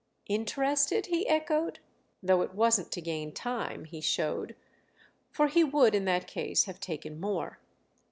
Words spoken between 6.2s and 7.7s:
case have taken more.